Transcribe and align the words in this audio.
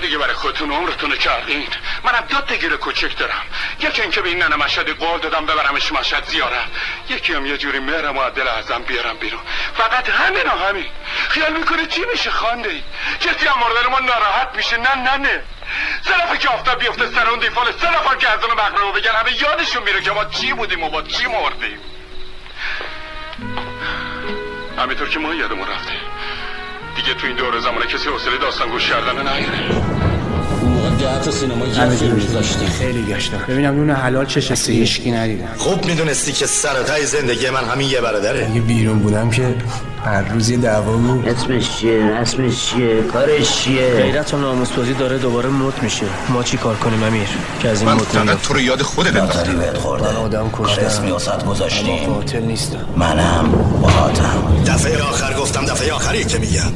دیگه 0.00 0.18
برای 0.18 0.34
خودتون 0.34 0.72
عمرتون 0.72 1.16
کردین 1.16 1.68
منم 2.04 2.24
دو 2.28 2.40
تگیر 2.40 2.76
کوچک 2.76 3.18
دارم. 3.18 3.42
یکی 3.80 4.02
اینکه 4.02 4.20
به 4.20 4.28
این 4.28 4.42
ننه 4.42 4.56
مشهدی 4.56 4.92
قول 4.92 5.20
دادم 5.20 5.46
ببرمش 5.46 5.92
مشهد 5.92 6.24
زیارت 6.24 6.66
یکی 7.08 7.32
هم 7.32 7.46
یه 7.46 7.58
جوری 7.58 7.78
مهرم 7.78 8.16
و 8.16 8.30
دل 8.30 8.48
ازم 8.48 8.82
بیارم 8.82 9.16
بیرون. 9.16 9.40
فقط 9.76 10.08
همین 10.08 10.42
و 10.46 10.68
همین. 10.68 10.90
خیال 11.28 11.52
می‌کنه 11.52 11.86
چی 11.86 12.04
میشه 12.12 12.30
خانده 12.30 12.68
ای؟ 12.68 12.82
کسی 13.20 13.46
هم 13.46 13.58
مردن 13.58 13.90
ما 13.90 13.98
ناراحت 13.98 14.48
میشه؟ 14.56 14.76
نه 14.76 14.94
نه 14.94 15.16
نه. 15.16 15.42
سه 16.04 16.38
که 16.38 16.48
آفتاب 16.48 16.78
بیفته 16.78 17.10
سر 17.10 17.28
اون 17.28 17.38
دیفال 17.38 17.72
سه 17.72 18.16
که 18.18 18.28
از 18.28 18.44
اون 18.44 18.52
مقربه 18.52 19.00
بگن 19.00 19.10
همه 19.10 19.42
یادشون 19.42 19.82
میره 19.82 20.02
که 20.02 20.10
ما 20.10 20.24
چی 20.24 20.52
بودیم 20.52 20.82
و 20.82 20.90
با 20.90 21.02
چی 21.02 21.26
مردیم. 21.26 21.80
همینطور 24.78 25.08
که 25.08 25.18
ما 25.18 25.34
یادمون 25.34 25.68
رفته. 25.68 25.92
دیگه 26.96 27.14
تو 27.14 27.26
این 27.26 27.36
دوره 27.36 27.60
زمانه 27.60 27.86
کسی 27.86 28.08
حوصله 28.08 28.38
داستان 28.40 28.68
گوش 28.68 28.88
کردن 28.90 29.16
تئاتر 31.00 31.30
سینما 31.30 31.66
یه 31.66 32.12
میذاشتیم. 32.12 32.68
خیلی 32.68 33.02
گشتم. 33.02 33.44
ببینم 33.48 33.74
نون 33.74 33.90
حلال 33.90 34.26
چه 34.26 34.40
شکلی. 34.40 34.76
هیچکی 34.76 35.10
ندیدم. 35.10 35.48
خوب 35.56 35.84
می‌دونستی 35.84 36.32
که 36.32 36.46
سرتای 36.46 37.06
زندگی 37.06 37.50
من 37.50 37.64
همین 37.64 37.90
یه 37.90 38.00
برادره. 38.00 38.48
اگه 38.50 38.60
بیرون 38.60 38.98
بودم 38.98 39.30
که 39.30 39.54
هر 40.06 40.22
روز 40.22 40.48
یه 40.48 40.56
دعوا 40.56 40.96
بود 40.96 41.28
اسمش 41.28 41.76
چیه؟ 41.76 42.02
اسمش 42.04 42.66
چیه؟ 42.66 43.02
کارش 43.02 43.56
چیه؟ 43.56 43.94
غیرت 43.94 44.34
و 44.34 44.38
ناموسبازی 44.38 44.94
داره 44.94 45.18
دوباره 45.18 45.48
موت 45.48 45.82
میشه. 45.82 46.06
ما 46.28 46.42
چی 46.42 46.56
کار 46.56 46.76
کنیم 46.76 47.02
امیر؟ 47.02 47.28
که 47.60 47.68
از 47.68 47.82
این 47.82 47.90
من 47.90 47.98
فقط 47.98 48.40
تو 48.42 48.54
رو 48.54 48.60
یاد 48.60 48.82
خودت 48.82 49.20
خورده. 49.78 50.10
من 50.10 50.16
آدم 50.16 50.50
کشتم. 50.52 50.86
اسمی 50.86 51.10
وسط 51.10 51.44
گذاشتیم. 51.44 52.12
قاتل 52.12 52.42
نیستم. 52.42 52.84
منم 52.96 53.52
باهاتم 53.82 54.64
دفعه 54.66 55.02
آخر 55.02 55.34
گفتم 55.34 55.64
دفعه 55.64 55.92
آخری 55.92 56.24
که 56.24 56.38
میگم. 56.38 56.72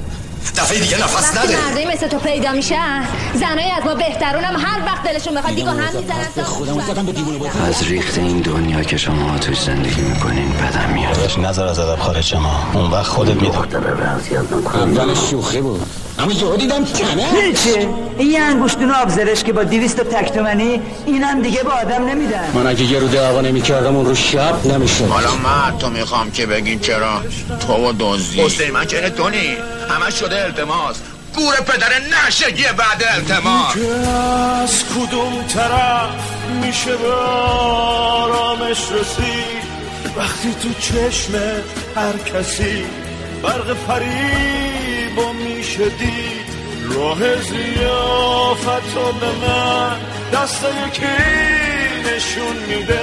دفعه 0.57 0.79
دیگه 0.79 1.03
نفس 1.03 1.15
وقتی 1.15 1.39
نده. 1.39 1.69
مردای 1.69 1.87
مثل 1.87 2.09
تو 2.09 2.19
پیدا 2.19 2.53
میشن 2.53 3.05
زنای 3.35 3.71
از 3.71 3.85
ما 3.85 3.95
بهترونم 3.95 4.57
هر 4.57 4.87
وقت 4.87 5.03
دلشون 5.03 5.35
بخواد 5.35 5.55
دیگه 5.55 5.71
هم 5.71 5.77
می‌زنن. 5.77 7.67
از 7.69 7.83
ریخت 7.83 8.19
این 8.19 8.41
دنیا 8.41 8.83
که 8.83 8.97
شما 8.97 9.39
توش 9.39 9.61
زندگی 9.61 10.01
می‌کنین 10.01 10.53
بدم 10.53 10.91
میاد. 10.95 11.31
نظر 11.39 11.67
از 11.67 11.79
ادب 11.79 12.01
خارج 12.01 12.35
ما 12.35 12.71
اون 12.73 12.91
وقت 12.91 13.07
خودت 13.07 13.35
میدون 13.35 13.67
اول 14.75 15.15
شوخی 15.31 15.61
بود. 15.61 15.87
اما 16.19 16.33
یهو 16.33 16.57
دیدم 16.57 16.85
تنه. 16.85 17.53
چه؟ 17.65 17.89
این 18.19 18.43
انگشتون 18.43 18.91
آبزرش 18.91 19.45
که 19.45 19.53
با 19.53 19.65
دیویست 19.65 20.01
و 20.01 20.03
تکتومنی 20.03 20.81
اینم 21.07 21.43
دیگه 21.43 21.63
با 21.63 21.71
آدم 21.71 22.05
نمیدن. 22.05 22.51
من 22.55 22.67
اگه 22.67 22.83
یه 22.83 22.99
رو 22.99 23.09
دعوا 23.09 23.41
نمی‌کردم 23.41 23.97
اون 23.97 24.07
رو 24.07 24.15
شب 24.15 24.67
نمی‌شد. 24.67 25.09
حالا 25.09 25.31
من 25.45 25.79
تو 25.79 25.91
می‌خوام 25.91 26.31
که 26.31 26.47
بگین 26.47 26.81
چرا 26.81 27.21
تو 27.67 27.89
و 27.89 27.93
دوزی 27.93 28.41
حسین 28.41 28.71
من 28.71 28.87
که 28.87 29.11
تونی 29.11 29.57
همه 29.91 30.11
شده 30.11 30.45
التماس. 30.45 30.97
گور 31.37 31.55
پدر 31.55 31.89
نشگی 32.27 32.63
بعد 32.63 33.05
التماس. 33.15 33.77
از 34.63 34.85
کدوم 34.85 35.45
طرف 35.55 36.11
میشه 36.63 36.97
به 36.97 37.13
آرامش 37.13 38.79
رسید. 38.93 39.71
وقتی 40.17 40.55
تو 40.63 40.69
چشم 40.81 41.35
هر 41.97 42.17
کسی 42.33 42.85
برق 43.43 43.77
فریب 43.87 45.19
و 45.19 45.33
میشه 45.33 45.89
دید. 45.89 46.51
راه 46.95 47.37
زیافت 47.37 48.95
رو 48.95 49.13
به 49.13 49.47
من 49.47 49.97
دست 50.33 50.65
یکی 50.87 51.07
نشون 52.05 52.57
میده. 52.69 53.01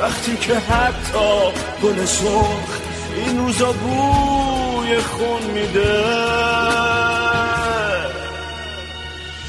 وقتی 0.00 0.36
که 0.36 0.54
حتی 0.54 1.52
گل 1.82 2.04
سرخ 2.04 2.78
این 3.16 3.38
روزا 3.38 3.72
بوی 4.88 4.98
خون 5.00 5.42
میده. 5.50 6.04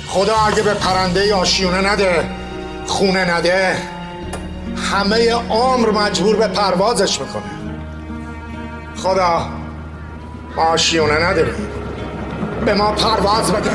خدا 0.07 0.35
اگه 0.35 0.63
به 0.63 0.73
پرنده 0.73 1.35
آشیونه 1.35 1.91
نده 1.91 2.29
خونه 2.85 3.35
نده 3.35 3.77
همه 4.91 5.33
عمر 5.33 5.89
مجبور 5.89 6.35
به 6.35 6.47
پروازش 6.47 7.19
می‌کنه. 7.21 7.43
خدا 8.95 9.49
آشیونه 10.57 11.25
نداریم 11.25 11.67
به 12.65 12.73
ما 12.73 12.91
پرواز 12.91 13.51
بده. 13.51 13.71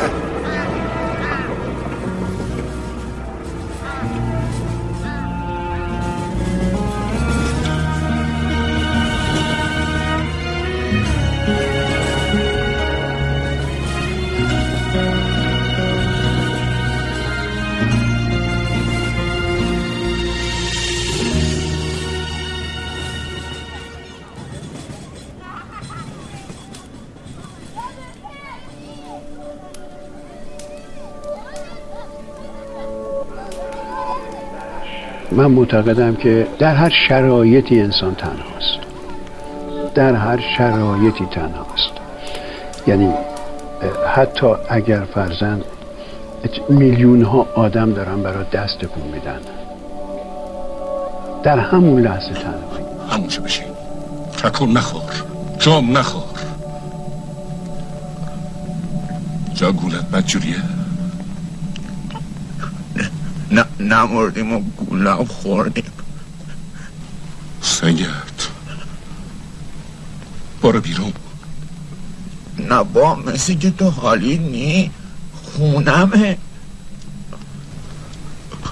من 35.34 35.46
معتقدم 35.46 36.16
که 36.16 36.46
در 36.58 36.74
هر 36.74 36.92
شرایطی 37.08 37.80
انسان 37.80 38.14
تنهاست. 38.14 38.78
در 39.94 40.14
هر 40.14 40.40
شرایطی 40.58 41.26
تنهاست. 41.26 41.92
یعنی 42.86 43.12
حتی 44.14 44.46
اگر 44.68 45.00
فرزن 45.14 45.60
میلیون 46.68 47.22
ها 47.22 47.46
آدم 47.54 47.92
دارن 47.92 48.22
برای 48.22 48.44
دست 48.52 48.78
تکون 48.78 49.02
میدن 49.12 49.40
در 51.42 51.58
همون 51.58 52.02
لحظه 52.02 52.32
تنهایی. 52.32 52.84
همونجا 53.10 53.42
بشین 53.42 53.66
تکون 54.42 54.72
نخور. 54.72 55.12
جام 55.58 55.98
نخور. 55.98 56.22
جا 59.54 59.72
گولت 59.72 60.10
بدجوریه؟ 60.12 60.56
نه 63.50 63.64
نمردیم 63.80 64.52
و 64.52 64.60
گولم 64.60 65.24
خوردیم. 65.24 65.92
سنگت 67.62 68.48
برو 70.62 70.80
بیرون. 70.80 71.12
نه 72.58 72.82
با 72.82 73.14
مثل 73.14 73.54
که 73.54 73.70
تو 73.70 73.90
حالی 73.90 74.38
نی 74.38 74.90
خونمه. 75.42 76.38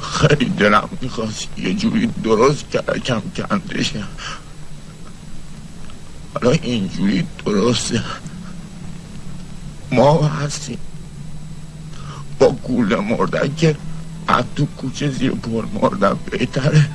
خیلی 0.03 0.45
دلم 0.45 0.89
می‌خواست 1.01 1.49
یه 1.59 1.75
جوری 1.75 2.07
درست 2.07 2.71
کرکم 2.71 3.23
کندشم 3.37 4.09
حالا 6.35 6.51
اینجوری 6.51 7.27
درسته. 7.47 8.03
ما 9.93 10.27
هستیم. 10.27 10.79
با 12.39 12.51
گوله 12.51 12.97
مردن 12.97 13.55
که 13.55 13.77
از 14.29 14.45
تو 14.57 14.67
کوچه 14.67 15.11
زیر 15.11 15.31
پر 15.31 15.65
مردن 15.83 16.17
بهتره 16.31 16.89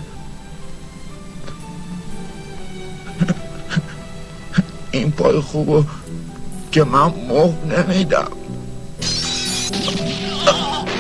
این 4.92 5.12
پای 5.12 5.40
خوبو 5.40 5.84
که 6.72 6.84
من 6.84 7.14
مفت 7.30 7.66
نمیدم 7.66 8.28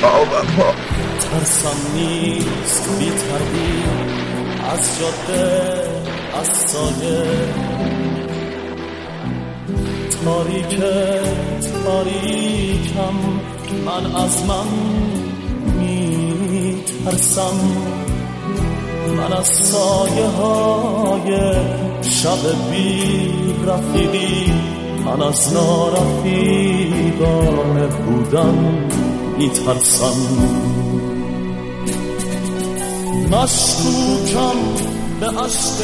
آبا 0.04 0.42
پا 0.58 0.74
ترسم 1.20 1.94
نیست 1.96 2.90
بی 3.00 3.12
از 4.70 5.00
جاده 5.00 5.84
از 6.42 6.48
سایه 6.48 7.24
تاریک 10.24 10.80
تاریکم 11.84 13.16
من 13.86 14.16
از 14.16 14.46
من 14.46 14.68
می 17.08 17.14
ترسم 17.14 17.58
من 19.18 19.34
از 19.34 19.48
سایه 19.48 20.28
های 20.28 21.54
شب 22.02 22.72
بی 22.72 23.56
رفیقی 23.68 24.54
من 25.06 25.22
از 25.22 25.54
نارفیقانه 25.54 26.28
بودم 27.88 28.56
می 29.38 29.50
ترسم 29.50 30.18
مشکوکم 33.32 34.58
به 35.20 35.28
عشق 35.28 35.80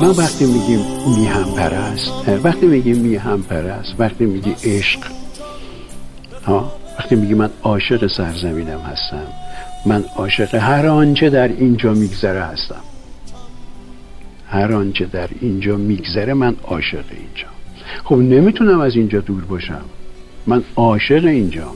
ما 0.00 0.12
وقتی 0.12 0.44
میگیم 0.44 0.80
میهم 1.18 1.44
پرست 1.56 2.10
وقتی 2.44 2.66
میگیم 2.66 2.96
میهم 2.96 3.42
پرست 3.42 3.94
وقتی 3.98 4.24
میگی 4.26 4.56
عشق 4.64 5.00
ها 6.46 6.83
وقتی 7.04 7.16
میگی 7.16 7.34
من 7.34 7.50
عاشق 7.62 8.06
سرزمینم 8.06 8.80
هستم 8.80 9.26
من 9.86 10.04
عاشق 10.16 10.54
هر 10.54 10.86
آنچه 10.86 11.30
در 11.30 11.48
اینجا 11.48 11.94
میگذره 11.94 12.42
هستم. 12.42 12.80
هر 14.48 14.72
آنچه 14.72 15.04
در 15.04 15.28
اینجا 15.40 15.76
میگذره 15.76 16.34
من 16.34 16.56
عاشق 16.62 17.04
اینجا. 17.10 17.46
خب 18.04 18.14
نمی‌تونم 18.14 18.80
از 18.80 18.96
اینجا 18.96 19.20
دور 19.20 19.44
باشم. 19.44 19.84
من 20.46 20.62
عاشق 20.76 21.24
اینجا. 21.24 21.72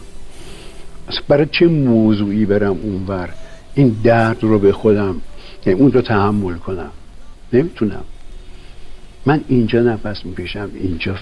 برای 1.28 1.46
چه 1.52 1.66
موضوعی 1.66 2.46
برم 2.46 2.78
اونور؟ 2.82 3.28
این 3.75 3.96
درد 4.04 4.42
رو 4.42 4.58
به 4.58 4.72
خودم 4.72 5.20
یعنی 5.66 5.80
اون 5.80 5.92
رو 5.92 6.00
تحمل 6.00 6.54
کنم. 6.54 6.90
نمی‌تونم. 7.52 8.04
من 9.26 9.44
اینجا 9.49 9.81
نفس 9.81 10.25
می‌کشم 10.25 10.70
اینجا 10.75 11.15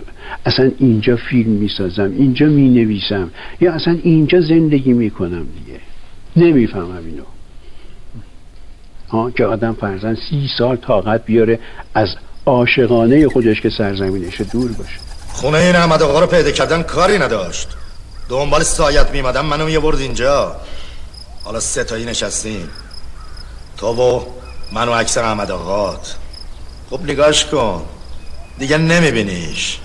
اصلا 0.46 0.70
اینجا 0.78 1.16
فیلم 1.16 1.50
می‌سازم 1.50 2.12
اینجا 2.18 2.46
می‌نویسم 2.46 3.30
یا 3.60 3.72
اصلا 3.72 3.98
اینجا 4.02 4.40
زندگی 4.40 4.92
می‌کنم 4.92 5.46
دیگه. 5.58 5.80
نمی‌فهمم 6.36 7.04
اینو. 7.06 7.22
ها 9.08 9.30
که 9.30 9.44
آدم 9.44 9.72
فرزن 9.72 10.14
سی 10.30 10.48
سال 10.58 10.76
طاقت 10.76 11.24
بیاره 11.24 11.58
از 11.94 12.08
عاشقانه 12.46 13.28
خودش 13.28 13.60
که 13.60 13.70
سرزمینش 13.70 14.40
دور 14.40 14.72
باشه. 14.72 14.98
خونه 15.28 15.58
این 15.58 15.76
احمد 15.76 16.02
آقا 16.02 16.20
رو 16.20 16.26
پیدا 16.26 16.50
کردن 16.50 16.82
کاری 16.82 17.18
نداشت. 17.18 17.68
دنبال 18.28 18.62
سایت 18.62 19.10
میمدم 19.10 19.46
منو 19.46 19.66
می‌برد 19.66 19.98
اینجا. 19.98 20.56
حالا 21.44 21.60
ستایی 21.60 22.04
نشستیم. 22.04 22.68
تو 23.76 23.86
و 23.86 24.20
من 24.72 24.88
و 24.88 24.90
اکثر 24.90 25.22
احمد 25.24 25.50
آقات. 25.50 26.16
خب 26.90 27.02
نگاش 27.02 27.44
کن. 27.44 27.82
دیگه 28.58 28.78
نمیبینیش. 28.78 29.78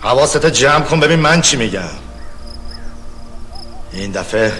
حواست 0.00 0.46
جمع 0.46 0.84
کن 0.84 1.00
ببین 1.00 1.18
من 1.18 1.40
چی 1.40 1.56
میگم. 1.56 1.88
این 3.92 4.10
دفعه 4.10 4.52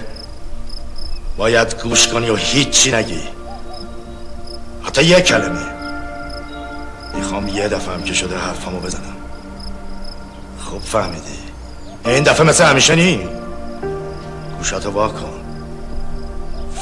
باید 1.36 1.82
گوش 1.82 2.08
کنی 2.08 2.30
و 2.30 2.36
هیچی 2.36 2.92
نگی. 2.92 3.22
حتی 4.82 5.04
یه 5.04 5.20
کلمه. 5.20 5.66
می‌خوام 7.14 7.48
یه 7.48 7.68
دفعه 7.68 7.94
هم 7.94 8.02
که 8.02 8.14
شده 8.14 8.38
حرفمو 8.38 8.80
بزنم. 8.80 9.16
خوب 10.60 10.82
فهمیدی. 10.82 11.38
این 12.04 12.22
دفعه 12.22 12.46
مثل 12.46 12.64
همیشه 12.64 12.94
نی 12.94 13.28
گوشاتو 14.58 14.90
وا 14.90 15.08
کن. 15.08 15.40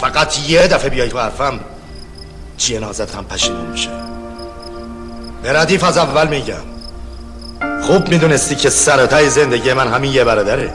فقط 0.01 0.39
یه 0.39 0.69
دفعه 0.69 0.91
بیای 0.91 1.09
تو 1.09 1.19
حرفم. 1.19 1.61
جنازت 2.59 3.15
هم 3.15 3.25
پشیمون 3.25 3.67
میشه. 3.67 4.06
به 5.47 5.53
ردیف 5.53 5.85
از 5.85 5.99
اول 5.99 6.29
میگم. 6.29 6.65
خوب 7.83 8.09
می‌دونستی 8.09 8.55
که 8.55 8.71
سرتای 8.71 9.31
زندگی 9.31 9.73
من 9.73 9.89
همین 9.89 10.13
یه 10.13 10.25
برادره. 10.25 10.73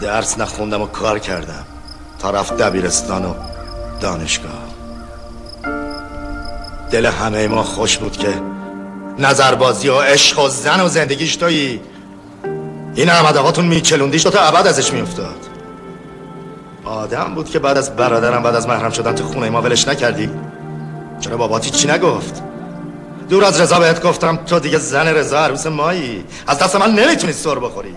درس 0.00 0.38
نخوندم 0.38 0.82
و 0.82 0.86
کار 0.86 1.18
کردم. 1.18 1.64
تا 2.18 2.30
رفت 2.30 2.56
دبیرستان 2.56 3.24
و 3.24 3.34
دانشگاه. 4.00 4.52
دل 6.90 7.06
همه 7.06 7.48
ما 7.48 7.62
خوش 7.62 7.98
بود 7.98 8.16
که 8.16 8.34
نظربازی 9.18 9.88
و 9.88 10.00
عشق 10.00 10.38
و 10.38 10.48
زن 10.48 10.80
و 10.80 10.88
زندگیش 10.88 11.36
تویی. 11.36 11.80
این 12.94 13.10
احمد 13.10 13.36
آقاتون 13.36 13.64
میچلوندیش 13.64 14.22
تا 14.22 14.40
ابد 14.40 14.66
ازش 14.66 14.92
میافتاد. 14.92 15.46
آدم 16.84 17.34
بود 17.34 17.50
که 17.50 17.58
بعد 17.58 17.78
از 17.78 17.96
برادرم 17.96 18.42
بعد 18.42 18.54
از 18.54 18.68
محرم 18.68 18.90
شدن 18.90 19.14
تو 19.14 19.24
خونه 19.24 19.50
ما 19.50 19.62
ولش 19.62 19.88
نکردی. 19.88 20.30
چرا 21.20 21.36
باباتی 21.36 21.70
چی 21.70 21.88
نگفت؟ 21.88 22.49
دور 23.30 23.44
از 23.44 23.60
رضا 23.60 23.78
بهت 23.78 24.02
گفتم 24.02 24.36
تو 24.36 24.58
دیگه 24.58 24.78
زن 24.78 25.08
رضا 25.08 25.38
عروس 25.38 25.66
مایی. 25.66 26.24
از 26.46 26.58
دست 26.58 26.76
من 26.76 26.94
نمی‌تونی 26.94 27.32
سر 27.32 27.54
بخوری. 27.58 27.96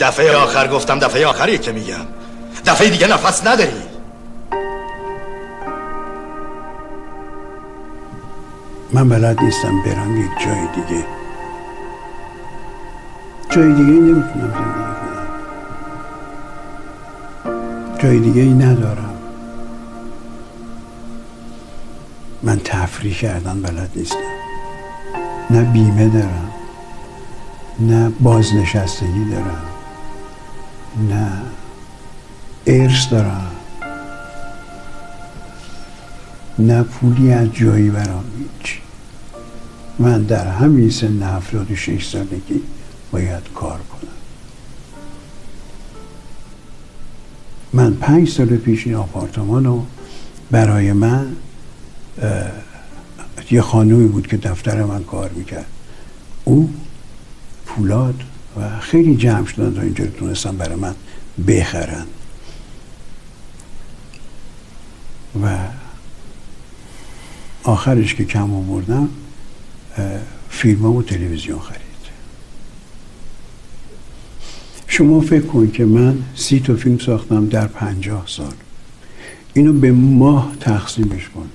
دفعه 0.00 0.36
آخر 0.36 0.68
گفتم 0.68 0.98
دفعه 0.98 1.26
آخری 1.26 1.58
که 1.58 1.72
میگم. 1.72 2.06
دفعه 2.66 2.90
دیگه 2.90 3.06
نفس 3.06 3.46
نداری. 3.46 3.82
من 8.92 9.08
بلد 9.08 9.40
نیستم 9.40 9.82
برم 9.82 10.20
یک 10.20 10.30
جای 10.44 10.66
دیگه. 10.74 11.04
جای 13.50 13.72
دیگه 13.72 13.90
نمی‌تونم 13.92 14.52
زندگی 14.52 14.94
کنم. 15.00 15.26
جای 17.98 18.18
دیگه 18.18 18.42
ای 18.42 18.52
ندارم. 18.52 19.05
من 22.46 22.60
تفریح 22.64 23.14
کردن 23.14 23.62
بلد 23.62 23.90
نیستم. 23.96 24.16
نه 25.50 25.62
بیمه 25.62 26.08
دارم 26.08 26.50
نه 27.80 28.08
بازنشستگی 28.20 29.24
دارم 29.30 29.62
نه 31.08 31.32
ارث 32.66 33.08
دارم 33.08 33.50
نه 36.58 36.82
پولی 36.82 37.32
از 37.32 37.52
جایی 37.52 37.90
برام 37.90 38.24
هیچ. 38.38 38.78
من 39.98 40.22
در 40.22 40.48
همین 40.48 40.90
سن 40.90 41.22
هفتاد 41.22 41.70
و 41.70 41.76
شش 41.76 42.08
سالگی 42.08 42.62
باید 43.12 43.42
کار 43.54 43.78
کنم. 43.78 44.12
من 47.72 47.94
پنج 47.94 48.28
سال 48.28 48.56
پیش 48.56 48.86
این 48.86 48.96
آپارتمان 48.96 49.64
رو 49.64 49.86
برای 50.50 50.92
من 50.92 51.36
یه 53.50 53.62
خانومی 53.62 54.08
بود 54.08 54.26
که 54.26 54.36
دفتر 54.36 54.84
من 54.84 55.04
کار 55.04 55.30
می‌کرد. 55.30 55.66
او 56.44 56.74
پولاد 57.66 58.22
و 58.56 58.80
خیلی 58.80 59.16
جمع 59.16 59.46
شدن 59.46 59.74
تا 59.74 59.80
اینجا 59.80 60.06
تونستن 60.06 60.56
برای 60.56 60.76
من 60.76 60.94
بخرن. 61.48 62.06
و 65.42 65.58
آخرش 67.64 68.14
که 68.14 68.24
کم 68.24 68.54
آوردم 68.54 69.08
فیلم 70.50 70.86
و 70.86 71.02
تلویزیون 71.02 71.58
خرید. 71.58 71.80
شما 74.88 75.20
فکر 75.20 75.46
کن 75.46 75.70
که 75.70 75.84
من 75.84 76.22
سی 76.34 76.60
تا 76.60 76.76
فیلم 76.76 76.98
ساختم 76.98 77.48
در 77.48 77.66
پنجاه 77.66 78.24
سال. 78.26 78.54
اینو 79.54 79.72
به 79.72 79.92
ماه 79.92 80.52
تقسیمش 80.60 81.28
کن. 81.28 81.48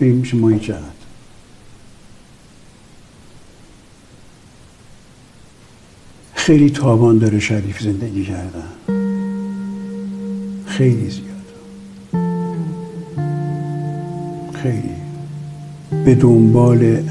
ببین 0.00 0.14
میشه 0.14 0.36
ماهی 0.36 0.58
چقدر 0.58 0.96
خیلی 6.46 6.70
تاوان 6.70 7.18
داره 7.18 7.40
شریف 7.40 7.82
زندگی 7.82 8.24
کردن. 8.24 8.66
خیلی 10.66 11.10
زیاد. 11.10 11.26
خیلی. 14.54 14.96
به 16.04 16.14
دنبال 16.14 17.02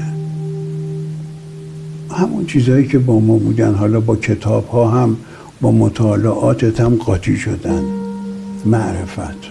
همون 2.10 2.46
چیزهایی 2.46 2.86
که 2.86 2.98
با 2.98 3.20
ما 3.20 3.36
بودن. 3.36 3.74
حالا 3.74 4.00
با 4.00 4.16
کتاب 4.16 4.68
ها 4.68 4.88
هم 4.88 5.16
با 5.60 5.70
مطالعاتت 5.70 6.80
هم 6.80 6.94
قاطی 6.94 7.36
شدن. 7.36 7.82
معرفت. 8.64 9.50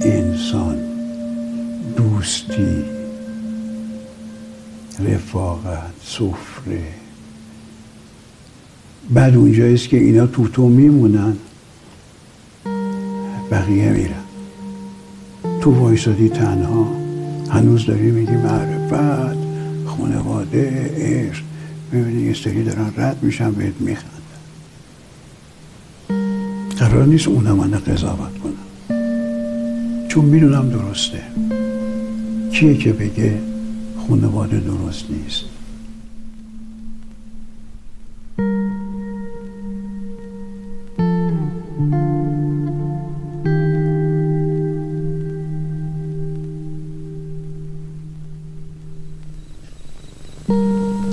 انسان. 0.00 0.91
دوستی 2.22 2.84
رفاقت 4.98 5.92
سفره. 6.04 6.84
بعد 9.10 9.36
اونجاییست 9.36 9.88
که 9.88 9.96
اینا 9.96 10.26
تو 10.26 10.48
تو 10.48 10.68
میمونن 10.68 11.36
بقیه 13.50 13.88
میرن. 13.88 14.24
تو 15.60 15.70
وایسادی 15.70 16.28
تنها 16.28 16.86
هنوز 17.50 17.86
داری 17.86 18.10
میگی 18.10 18.32
معرفت 18.32 19.36
خانواده 19.86 20.90
عشق. 20.96 21.44
می‌بینی 21.92 22.22
یه 22.22 22.34
سری 22.34 22.64
دارن 22.64 22.92
رد 22.96 23.22
میشن 23.22 23.52
بهت 23.52 23.74
میخندن. 23.80 24.08
قرار 26.78 27.06
نیست 27.06 27.28
اونم 27.28 27.56
من 27.56 27.70
قضاوت 27.70 28.38
کنم 28.38 28.52
چون 30.08 30.24
می‌دونم 30.24 30.68
درسته. 30.68 31.22
کیه 32.52 32.76
که 32.76 32.92
بگه 32.92 33.40
خانواده 34.08 34.60
درست 34.60 35.04
نیست؟ 35.10 35.44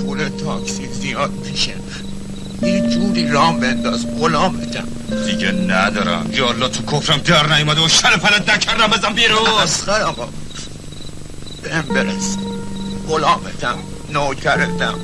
پول 0.00 0.28
تاکسی 0.28 0.86
زیاد 0.86 1.30
میشه. 1.50 1.74
یه 2.62 2.80
جوری 2.80 3.28
رام 3.28 3.60
بنداز 3.60 4.06
غلامتم 4.06 4.88
دیگه 5.26 5.52
ندارم. 5.52 6.30
یا 6.32 6.48
الله 6.48 6.68
تو 6.68 6.96
کفرم 6.96 7.18
در 7.18 7.56
نیومده 7.56 7.80
و 7.80 7.88
شر 7.88 8.16
پلت 8.16 8.50
نکردم 8.50 8.86
بزن 8.86 9.12
بیرون. 9.12 9.38
اسخر 9.62 10.02
آقا. 10.02 10.28
بهم 11.70 11.82
برس 11.82 12.36
غلامتم 13.08 13.78
نوکرتم. 14.12 14.98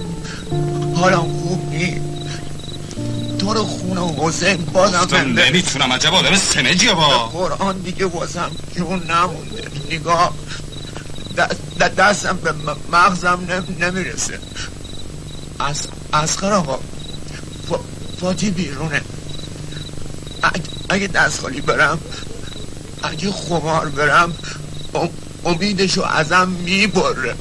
حالا 0.95 1.17
خوب 1.21 1.69
نی 1.71 2.01
تو 3.39 3.55
رو 3.55 3.65
خونه 3.65 4.01
و 4.01 4.29
حسین 4.29 4.57
بازم. 4.57 5.17
نمی‌تونم 5.17 5.93
عجب 5.93 6.15
آدم 6.15 6.37
سمجیه 6.37 6.93
با. 6.93 7.29
قرآن 7.29 7.79
دیگه 7.79 8.07
بازم 8.07 8.51
جون 8.77 9.03
نمونده. 9.11 9.69
نگاه. 9.91 10.35
دست 11.37 11.79
دستم 11.97 12.37
به 12.37 12.55
مغزم 12.93 13.41
نم- 13.49 13.77
نمی‌رسه. 13.81 14.39
از 15.59 15.89
اسخر 16.13 16.53
آقا 16.53 16.79
فاتی 18.21 18.51
بیرونه. 18.51 19.01
اگه, 20.89 21.07
دست 21.07 21.41
خالی 21.41 21.61
برم 21.61 21.99
اگه 23.03 23.33
خمار 23.33 23.89
برم 23.89 24.35
امیدشو 25.47 26.03
ازم 26.03 26.49
می‌بره. 26.49 27.35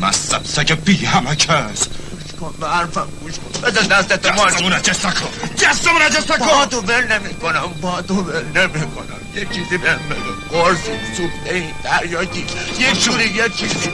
مصب 0.00 0.44
سگ 0.44 0.74
بی 0.74 1.04
همه 1.06 1.36
کس 1.36 1.88
گوش 1.88 2.40
کن 2.40 2.54
به 2.60 2.68
حرفم 2.68 3.08
گوش 3.22 3.34
کن. 3.34 3.60
بزن 3.62 3.86
دستت 3.86 4.26
مال 4.26 4.50
دستمون 4.50 4.72
نجس 4.72 5.04
نکن. 5.04 5.28
دستمون 5.62 6.02
نجس 6.02 6.26
با 6.26 6.34
نکن. 6.36 6.66
تو 6.66 6.80
ول 6.80 7.12
نمی 7.12 7.34
کنم 7.34 7.74
با 7.80 8.02
تو 8.02 8.14
ول 8.14 8.44
نمی 8.44 8.72
کنم 8.72 9.20
یه 9.36 9.46
چیزی 9.54 9.78
بهم 9.78 9.98
بده 10.10 10.32
قرصی 10.50 10.92
سوپ 11.16 11.30
ای 11.50 11.64
تریاکی 11.84 12.46
یه 12.78 12.94
چوری 12.94 13.24
یه 13.24 13.48
چیزی. 13.48 13.90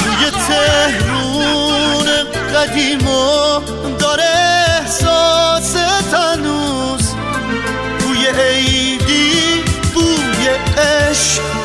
توی 0.00 0.30
تهرون 0.48 2.06
قدیما 2.54 3.62
داره 3.98 4.24
احساس 4.80 5.76
عشق 11.18 11.57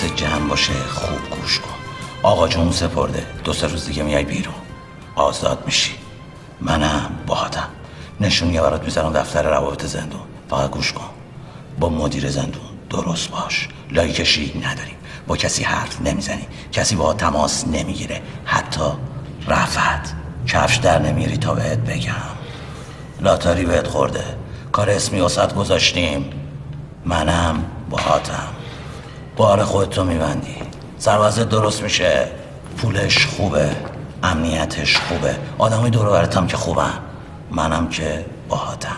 حواست 0.00 0.16
جمع 0.16 0.48
باشه 0.48 0.72
خوب 0.72 1.40
گوش 1.40 1.60
کن. 1.60 1.74
آقا 2.22 2.48
جون 2.48 2.72
سپرده. 2.72 3.26
دو 3.44 3.52
سه 3.52 3.66
روز 3.66 3.86
دیگه 3.86 4.02
میای 4.02 4.24
بیرون. 4.24 4.54
آزاد 5.14 5.62
میشی. 5.66 5.92
منم 6.60 7.10
باهاتم 7.26 7.68
نشونیه 8.20 8.60
برات 8.60 8.84
می‌زنم 8.84 9.12
دفتر 9.12 9.42
روابط 9.42 9.86
زندون. 9.86 10.20
فقط 10.50 10.70
گوش 10.70 10.92
کن. 10.92 11.10
با 11.78 11.88
مدیر 11.88 12.30
زندون 12.30 12.62
درست 12.90 13.30
باش. 13.30 13.68
لای 13.90 14.12
کشی 14.12 14.62
نداریم. 14.64 14.96
با 15.26 15.36
کسی 15.36 15.64
حرف 15.64 16.00
نمی‌زنی. 16.00 16.46
کسی 16.72 16.96
با 16.96 17.14
تماس 17.14 17.66
نمی‌گیره. 17.66 18.22
حتی 18.44 18.90
رفت 19.48 20.14
کفش 20.46 20.76
در 20.76 20.98
نمیری 20.98 21.36
تا 21.36 21.54
بهت 21.54 21.78
بگم. 21.78 22.14
لاتاری 23.20 23.64
بهت 23.64 23.86
خورده. 23.86 24.24
کار 24.72 24.90
اسمی 24.90 25.20
وسط 25.20 25.54
گذاشتیم. 25.54 26.30
منم 27.04 27.64
باهاتم 27.90 28.59
بار 29.40 29.64
خودتو 29.64 30.04
میبندی. 30.04 30.56
سروازت 30.98 31.48
درست 31.48 31.82
میشه. 31.82 32.28
پولش 32.76 33.26
خوبه. 33.26 33.76
امنیتش 34.22 34.96
خوبه. 34.96 35.36
آدمای 35.58 35.90
دور 35.90 36.10
برتم 36.10 36.46
که 36.46 36.56
خوبم 36.56 36.92
منم 37.50 37.88
که 37.88 38.26
باهاتم. 38.48 38.96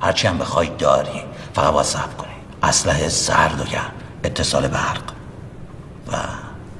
هرچی 0.00 0.26
هم 0.26 0.38
بخوای 0.38 0.70
داری. 0.78 1.22
فقط 1.54 1.72
باید 1.72 1.86
صبر 1.86 2.12
کنی. 2.18 2.32
اسلحه 2.62 3.08
سرد 3.08 3.60
و 3.60 3.64
گرم. 3.64 3.92
اتصال 4.24 4.68
برق. 4.68 5.02
و 6.12 6.16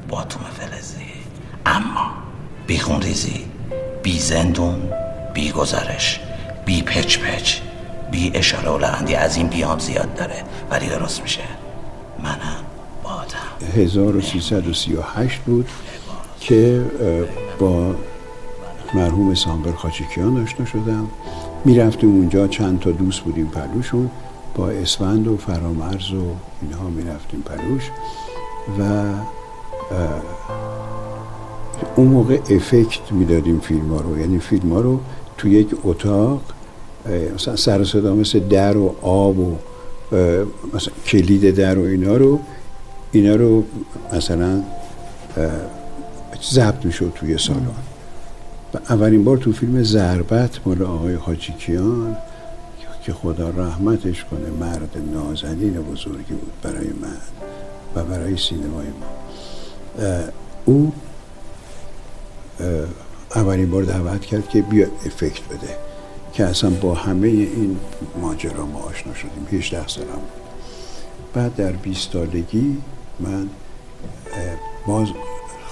باتوم 0.09 0.43
فلزی. 0.61 1.13
اما 1.67 2.11
بی 2.67 2.79
خونریزی 2.79 3.45
بی 4.03 4.19
زندون 4.19 4.93
بی 5.35 5.53
گزارش 5.53 6.21
بی 6.65 6.83
پچ 6.83 7.19
پچ 7.19 7.59
بی 8.11 8.31
اشاره 8.35 8.69
و 8.69 8.79
لغندی 8.79 9.15
از 9.15 9.37
این 9.37 9.47
بیام 9.47 9.79
زیاد 9.79 10.15
داره. 10.15 10.45
ولی 10.71 10.89
درست 10.89 11.23
میشه. 11.23 11.43
منم 12.23 12.72
1338 13.77 15.41
بود 15.41 15.69
که 16.41 16.85
با 17.59 17.95
مرحوم 18.95 19.35
سامبر 19.35 19.73
خاچیکیان 19.73 20.43
آشنا 20.43 20.67
شدم. 20.67 21.09
می‌رفتیم 21.65 22.11
اونجا 22.11 22.49
چند 22.49 22.81
تا 22.81 22.91
دوست 22.91 23.21
بودیم 23.21 23.47
پلوشون. 23.47 24.11
با 24.55 24.71
اسفند 24.71 25.29
و 25.29 25.37
فرامرز 25.37 26.13
و 26.13 26.23
اینها 26.63 26.89
می‌رفتیم 26.89 27.43
پلوش 27.43 27.91
و 28.79 29.03
اون 31.97 32.07
موقع 32.07 32.39
افکت 32.51 33.13
می‌دادیم 33.13 33.61
فیلم 33.61 33.89
ها 33.89 34.01
رو. 34.01 34.19
یعنی 34.19 34.39
فیلم 34.39 34.73
ها 34.73 34.81
رو 34.81 35.01
تو 35.39 35.49
یک 35.49 35.69
اتاق 35.85 36.43
مثلا 37.35 37.57
سر 37.57 37.85
صدا 37.85 38.15
مثل 38.15 38.39
در 38.39 38.77
و 38.77 38.95
آب 39.03 39.39
و 39.39 39.57
مثلا 40.75 40.95
کلید 41.07 41.51
در 41.51 41.79
و 41.79 41.83
اینا 41.83 42.17
رو 42.17 42.41
اینا 43.13 43.35
رو 43.37 43.65
مثلا 44.13 44.63
ضبط 46.43 46.85
می‌شد 46.85 47.13
توی 47.15 47.39
سالن. 47.39 47.67
و 48.75 48.79
اولین 48.89 49.25
بار 49.25 49.37
تو 49.37 49.53
فیلم 49.53 49.83
ضربت 49.83 50.67
مال 50.67 50.83
آقای 50.83 51.15
حاجیکیان 51.15 52.17
که 53.03 53.13
خدا 53.13 53.51
رحمتش 53.51 54.25
کنه 54.25 54.51
مرد 54.61 54.97
نازنین 55.15 55.73
بزرگی 55.73 56.35
بود 56.35 56.53
برای 56.63 56.87
من 56.87 57.17
و 57.95 58.05
برای 58.05 58.37
سینمای 58.37 58.87
ما. 58.87 59.07
او 60.65 60.93
اولین 63.35 63.71
بار 63.71 63.83
دعوت 63.83 64.21
کرد 64.21 64.49
که 64.49 64.63
بیا 64.63 64.87
افکت 65.07 65.49
بده 65.49 65.77
که 66.33 66.45
اصلا 66.45 66.71
با 66.71 66.95
همه 66.95 67.29
این 67.29 67.77
ماجرا 68.21 68.67
ما 68.67 68.79
آشنا 68.79 69.15
شدیم. 69.15 69.47
18 69.53 69.89
سالم 69.89 70.07
بعد 71.35 71.55
در 71.57 71.73
20 71.73 72.13
سالگی 72.13 72.79
من 73.21 73.49
باز 74.87 75.09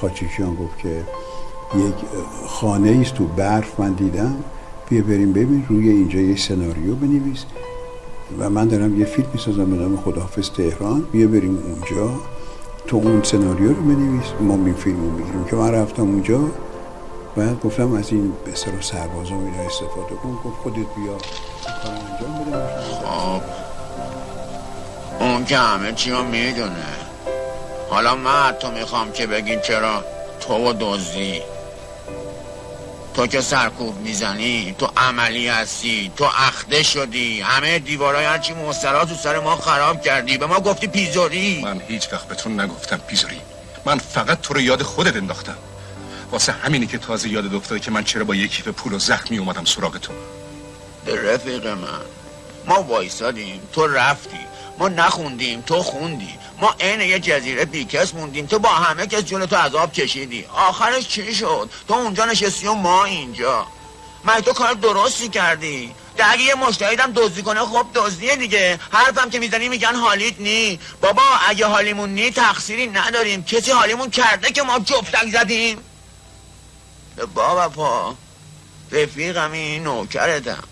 خاچیکیان 0.00 0.54
گفت 0.54 0.78
که 0.78 1.04
یک 1.76 1.94
خانه 2.46 2.98
است 3.00 3.14
تو 3.14 3.26
برف 3.26 3.80
من 3.80 3.92
دیدم. 3.92 4.36
بیا 4.88 5.02
بریم 5.02 5.32
ببین 5.32 5.66
روی 5.68 5.88
اینجا 5.88 6.20
یه 6.20 6.36
سناریو 6.36 6.94
بنویس. 6.94 7.44
و 8.38 8.50
من 8.50 8.68
دارم 8.68 9.00
یه 9.00 9.04
فیلم 9.04 9.28
می‌سازم 9.32 9.70
به 9.70 9.76
نام 9.76 9.96
خداحافظ 9.96 10.50
تهران. 10.50 11.00
بیا 11.12 11.26
بریم 11.26 11.58
اونجا. 11.58 12.20
تو 12.86 12.96
اون 12.96 13.22
سناریو 13.22 13.68
رو 13.68 13.82
بنویس. 13.82 14.26
ما 14.40 14.54
این 14.54 14.74
فیلم 14.74 15.16
رو 15.34 15.44
که 15.44 15.56
من 15.56 15.72
رفتم 15.72 16.02
اونجا 16.02 16.40
بعد 17.36 17.60
گفتم 17.60 17.92
از 17.92 18.12
این 18.12 18.32
به 18.44 18.52
اصطلاح 18.52 18.80
سربازا 18.80 19.34
و 19.34 19.44
اینا 19.44 19.62
استفاده 19.66 20.14
کن. 20.22 20.38
گفت 20.44 20.56
خودت 20.62 20.76
بیا. 20.76 21.16
انجام 21.84 22.44
بده. 22.44 22.66
خب. 23.04 23.42
اون 25.20 25.44
که 25.44 25.56
همه 25.56 25.92
چی 25.92 26.10
رو 26.10 26.22
می‌دونه. 26.24 27.09
حالا 27.90 28.14
من 28.14 28.52
تو 28.52 28.70
می‌خوام 28.70 29.12
که 29.12 29.26
بگین 29.26 29.60
چرا 29.60 30.04
تو 30.40 30.54
و 30.54 30.74
دزدی. 30.80 31.42
تو 33.14 33.26
که 33.26 33.40
سرکوب 33.40 33.96
می‌زنی 33.96 34.74
تو 34.78 34.88
عملی 34.96 35.48
هستی 35.48 36.12
تو 36.16 36.24
اخته 36.24 36.82
شدی. 36.82 37.40
همه 37.40 37.78
دیوارای 37.78 38.24
هرچی 38.24 38.52
مسترا 38.52 39.04
تو 39.04 39.14
سر 39.14 39.40
ما 39.40 39.56
خراب 39.56 40.02
کردی. 40.02 40.38
به 40.38 40.46
ما 40.46 40.60
گفتی 40.60 40.86
پیزوری. 40.86 41.60
من 41.64 41.80
هیچ 41.88 42.12
وقت 42.12 42.28
به 42.28 42.34
تو 42.34 42.48
نگفتم 42.50 42.96
پیزوری. 42.96 43.40
من 43.84 43.98
فقط 43.98 44.40
تو 44.40 44.54
رو 44.54 44.60
یاد 44.60 44.82
خودت 44.82 45.16
انداختم. 45.16 45.56
واسه 46.30 46.52
همینی 46.52 46.86
که 46.86 46.98
تازه 46.98 47.28
یاد 47.28 47.54
افتاده 47.54 47.80
که 47.80 47.90
من 47.90 48.04
چرا 48.04 48.24
با 48.24 48.34
یک 48.34 48.50
کیف 48.50 48.68
پول 48.68 48.92
و 48.92 48.98
زخمی 48.98 49.38
اومدم 49.38 49.64
سراغ 49.64 49.96
تو. 49.98 50.12
به 51.04 51.32
رفیق 51.34 51.66
من. 51.66 52.00
ما 52.66 52.82
وایسادیم 52.82 53.60
تو 53.72 53.86
رفتی. 53.86 54.40
ما 54.80 54.88
نخوندیم 54.88 55.60
تو 55.60 55.82
خوندی. 55.82 56.38
ما 56.58 56.74
عین 56.80 57.00
یه 57.00 57.18
جزیره 57.18 57.64
بیکس 57.64 58.14
موندیم. 58.14 58.46
تو 58.46 58.58
با 58.58 58.68
همه 58.68 59.06
کس 59.06 59.22
جلو 59.22 59.46
تو 59.46 59.56
عذاب 59.56 59.92
کشیدی. 59.92 60.44
آخرش 60.44 61.08
چی 61.08 61.34
شد؟ 61.34 61.70
تو 61.88 61.94
اونجا 61.94 62.24
نشستی 62.24 62.66
و 62.66 62.74
ما 62.74 63.04
اینجا. 63.04 63.66
من 64.24 64.40
تو 64.40 64.52
کار 64.52 64.72
درستی 64.72 65.28
کردی. 65.28 65.94
ده 66.16 66.30
اگه 66.30 66.42
یه 66.42 66.54
مشتهیدم 66.54 67.12
دزدی 67.12 67.42
کنه 67.42 67.60
خب 67.60 67.86
دزدیه 67.94 68.36
دیگه. 68.36 68.78
حرفم 68.90 69.30
که 69.30 69.38
می‌زنی 69.38 69.68
میگن 69.68 69.94
حالیت 69.94 70.40
نی. 70.40 70.80
بابا 71.00 71.22
اگه 71.48 71.66
حالیمون 71.66 72.10
نی 72.10 72.30
تقصیری 72.30 72.86
نداریم. 72.86 73.44
کسی 73.44 73.70
حالیمون 73.70 74.10
کرده 74.10 74.50
که 74.50 74.62
ما 74.62 74.78
جفتک 74.78 75.30
زدیم؟ 75.32 75.78
بابا 77.34 77.68
پا 77.68 78.14
رفیقمی 78.92 79.78
نوکرتم. 79.78 80.64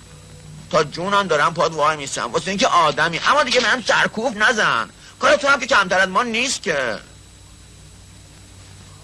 تا 0.71 0.85
جونم 0.85 1.27
دارم 1.27 1.55
پاد 1.55 1.75
وای 1.75 1.97
میستم. 1.97 2.33
واسه 2.33 2.49
اینکه 2.49 2.67
آدمی. 2.67 3.21
اما 3.27 3.43
دیگه 3.43 3.61
من 3.61 3.85
سرکوف 3.87 4.37
نزن. 4.37 4.91
کار 5.21 5.37
تو 5.37 5.49
هم 5.49 5.61
که 5.61 5.67
کمتر 5.67 5.99
از 5.99 6.09
ما 6.09 6.23
نیست 6.23 6.63
که. 6.63 6.99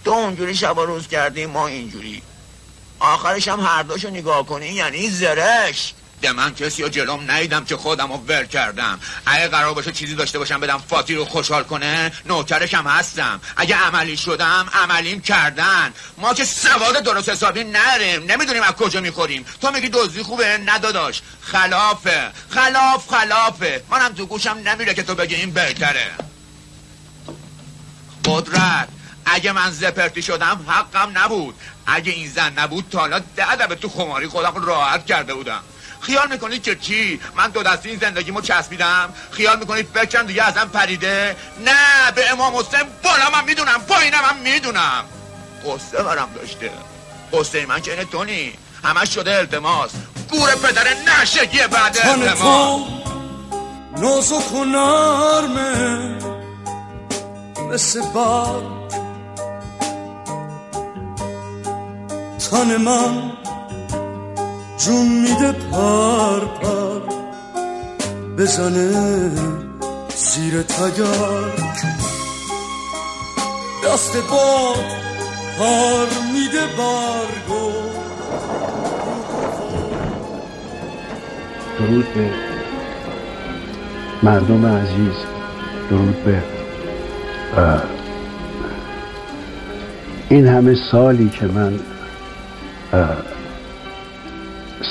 تو 0.05 0.11
اونجوری 0.11 0.55
شب 0.55 0.79
و 0.79 0.81
روز 0.81 1.09
کردی 1.09 1.47
ما 1.47 1.67
اینجوری. 1.67 2.23
آخرش 3.01 3.49
هم 3.49 3.61
هر 3.61 3.83
دوشو 3.83 4.11
نگاه 4.11 4.47
کنی 4.47 4.67
یعنی 4.67 5.11
زرش 5.11 5.95
ده 6.25 6.33
من 6.33 6.55
کسی 6.55 6.83
رو 6.83 6.89
جلوم 6.89 7.31
نیدم 7.31 7.65
که 7.65 7.77
خودم 7.77 8.13
رو 8.13 8.19
ور 8.19 8.45
کردم. 8.45 9.01
اگه 9.27 9.49
قرار 9.49 9.75
باشه 9.75 9.93
چیزی 9.93 10.15
داشته 10.15 10.39
باشم 10.39 10.61
بدم 10.61 10.79
فاتی 10.79 11.15
رو 11.15 11.25
خوشحال 11.25 11.65
کنه 11.65 12.13
نوکرش 12.27 12.75
هم 12.75 12.87
هستم. 12.87 13.41
اگه 13.57 13.77
عملی 13.77 14.17
شدم 14.17 14.69
عملیم 14.73 15.21
کردن. 15.21 15.93
ما 16.19 16.35
که 16.35 16.45
سواد 16.45 17.03
درست 17.03 17.29
حسابی 17.29 17.65
نریم. 17.65 18.33
نمی‌دونیم 18.33 18.63
از 18.63 18.73
کجا 18.73 19.01
می‌خوریم. 19.01 19.45
تو 19.61 19.71
میگی 19.71 19.89
دزدی 19.89 20.23
خوبه؟ 20.23 20.59
نداداش 20.67 21.23
خلافه. 21.41 22.31
خلاف 22.51 23.09
خلافه. 23.09 23.83
منم 23.91 24.13
تو 24.13 24.27
گوشم 24.27 24.59
نمیره 24.65 24.95
که 24.95 25.03
تو 25.03 25.15
بگی 25.15 25.35
این 25.35 25.51
بهتره. 25.51 26.11
قدرت. 28.25 28.89
اگه 29.27 29.53
من 29.53 29.71
زپرتی 29.71 30.23
شدم 30.23 30.67
حقم 30.69 31.19
نبود. 31.19 31.55
اگه 31.87 32.13
این 32.13 32.31
زن 32.31 32.59
نبود 32.59 32.85
تا 32.91 32.99
حالا 32.99 33.19
ده 33.19 33.67
تو 33.67 33.89
خماری 33.89 34.27
خودم 34.27 34.65
راحت 34.65 35.07
کرده 35.07 35.35
بودم. 35.35 35.63
خیال 36.07 36.29
می‌کنید 36.31 36.63
که 36.63 36.77
چی؟ 36.77 37.21
من 37.37 37.51
دو 37.51 37.63
دستی 37.63 37.89
این 37.89 37.99
زندگیمو 37.99 38.41
چسبیدم. 38.41 39.15
خیال 39.31 39.59
می‌کنید 39.59 39.89
فکرم 39.95 40.27
دیگه 40.27 40.43
ازم 40.43 40.71
پریده؟ 40.73 41.37
نه 41.65 42.13
به 42.15 42.31
امام 42.31 42.57
حسین 42.57 42.85
بالا 43.03 43.31
من 43.31 43.45
می‌دونم 43.45 43.81
پایینم 43.89 44.21
من 44.21 44.53
می‌دونم. 44.53 45.05
قصه 45.67 46.03
برم 46.03 46.29
داشته. 46.35 46.71
قصه 47.33 47.67
من 47.67 47.81
که 47.81 47.91
اینه 47.91 48.25
نی 48.25 48.53
همش 48.85 49.15
شده 49.15 49.37
التماس. 49.37 49.91
گور 50.31 50.55
پدر 50.55 50.85
نشگی 50.95 51.59
بعد 51.59 51.99
التماس. 52.05 52.89
نازک 53.97 54.53
و 54.53 54.65
مثل 57.71 58.03
باد. 58.03 58.85
تن 62.51 62.77
من. 62.77 63.33
جون 64.85 65.09
میده 65.09 65.53
پر 65.53 66.41
پر. 66.41 67.01
بزنه 68.39 69.31
زیر 70.17 70.63
تگرگ 70.63 71.75
دست 73.85 74.17
باد 74.31 74.85
پر 75.59 76.07
میده 76.33 76.67
برگو. 76.79 77.73
درود 81.79 82.15
به 82.15 82.31
مردم 84.23 84.67
عزیز. 84.67 85.15
درود 85.91 86.25
به 86.25 86.43
این 90.29 90.47
همه 90.47 90.75
سالی 90.91 91.29
که 91.29 91.47
من 91.47 91.79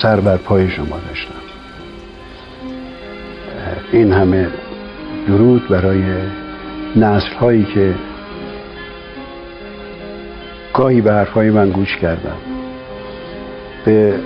سر 0.01 0.19
بر 0.19 0.37
پای 0.37 0.69
شما 0.69 0.99
داشتم. 1.07 1.33
این 3.91 4.11
همه 4.11 4.47
درود 5.27 5.67
برای 5.67 6.03
نسل 6.95 7.33
هایی 7.39 7.63
که 7.63 7.95
گاهی 10.73 11.01
به 11.01 11.11
حرفهای 11.11 11.49
من 11.49 11.69
گوش 11.69 11.97
کردم 11.97 12.37
به 13.85 14.19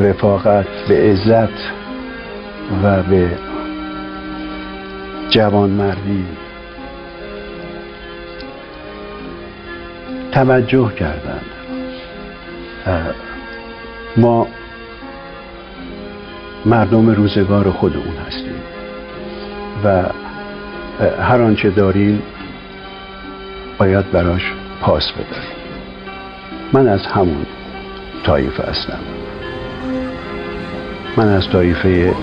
رفاقت 0.00 0.66
به 0.88 1.10
عزت 1.10 1.72
و 2.82 3.02
به 3.02 3.30
جوانمردی 5.30 6.24
توجه 10.32 10.92
کردند 10.94 11.46
ما 14.16 14.46
مردم 16.66 17.10
روزگار 17.10 17.70
خودمون 17.70 18.16
هستیم 18.26 18.62
و 19.84 20.02
هر 21.22 21.42
آنچه 21.42 21.70
داریم 21.70 22.22
باید 23.78 24.10
براش 24.10 24.52
پاس 24.80 25.12
بداریم. 25.12 25.60
من 26.72 26.88
از 26.88 27.06
همون 27.06 27.46
طایفه 28.24 28.62
هستم. 28.62 28.98
من 31.16 31.28
از 31.28 31.48
طایفه 31.50 32.14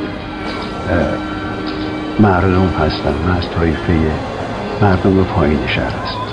مردم 2.20 2.68
هستم. 2.80 3.14
من 3.28 3.38
از 3.38 3.50
طایفه 3.50 3.94
مردم 4.82 5.24
پایین 5.24 5.68
شهر 5.68 5.94
هستم. 6.04 6.27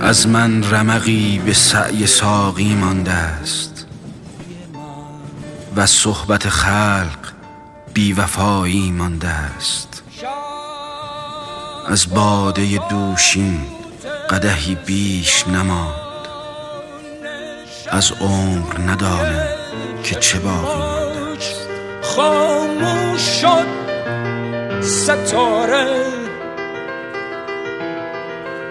از 0.00 0.28
من 0.28 0.70
رمقی 0.70 1.38
به 1.46 1.52
سعی 1.52 2.06
ساقی 2.06 2.74
مانده 2.74 3.12
است. 3.12 3.86
و 5.76 5.86
صحبت 5.86 6.48
خلق 6.48 7.18
بیوفایی 7.94 8.90
مانده 8.90 9.28
است. 9.28 10.02
از 11.88 12.14
باده 12.14 12.80
دوشین 12.90 13.75
قدهی 14.30 14.74
بیش 14.74 15.48
نماند. 15.48 16.06
از 17.90 18.12
عمر 18.20 18.90
ندانم 18.90 19.48
که 20.04 20.14
چه 20.14 20.38
باقی 20.38 20.78
مانده 20.78 21.26
خاموش 22.02 23.20
شد 23.20 23.66
ستاره. 24.82 25.86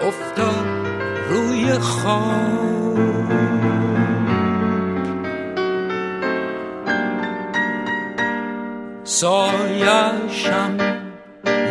افتاد 0.02 0.66
روی 1.28 1.72
خاک. 1.72 2.86
سایشم 9.04 10.76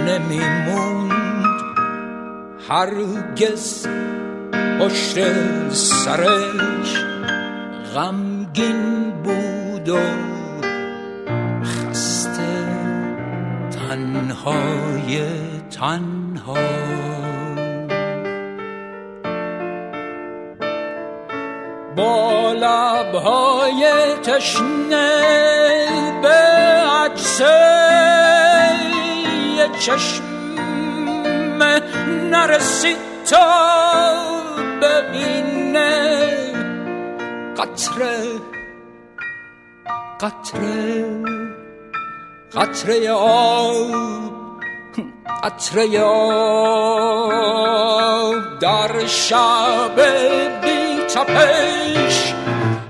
نمیموند. 0.08 1.05
هرگز 2.70 3.88
پشت 4.80 5.18
سرش 5.72 7.04
غمگین 7.96 9.12
بود 9.24 9.90
و 9.90 10.00
خسته. 11.64 12.42
تنهای 13.72 15.22
تنها. 15.80 16.56
با 21.96 22.54
لبهای 22.54 23.86
تشنه 24.24 25.22
به 26.22 26.30
عکس 27.04 27.42
چشم 29.80 30.25
نرسی 32.32 32.96
تا 33.30 33.46
ببینه. 34.82 36.26
قطره 37.58 38.18
قطره 40.20 41.06
قطره 42.56 43.12
آب 43.12 43.92
قطره 45.44 46.02
آب 46.02 47.20
در 48.60 49.06
شب 49.06 49.96
بی 50.62 50.98
تپش 51.14 52.34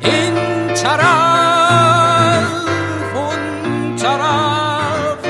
این 0.01 0.35
طرف 0.73 2.45
اون 3.15 3.95
طرف 3.95 5.25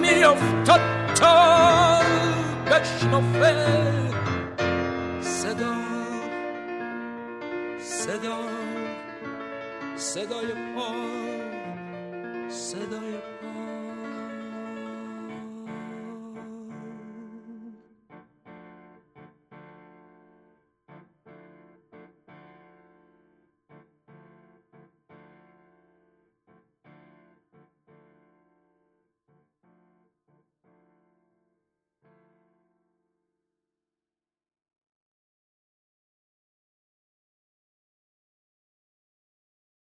میافتد 0.00 0.89